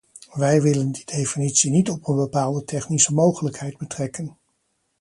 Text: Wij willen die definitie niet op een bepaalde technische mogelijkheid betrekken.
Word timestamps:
Wij 0.33 0.61
willen 0.61 0.91
die 0.91 1.05
definitie 1.05 1.71
niet 1.71 1.89
op 1.89 2.07
een 2.07 2.15
bepaalde 2.15 2.63
technische 2.63 3.13
mogelijkheid 3.13 3.77
betrekken. 3.77 4.37